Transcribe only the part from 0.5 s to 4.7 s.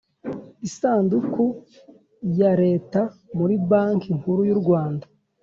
isanduku ya Leta muri Banki Nkuru y u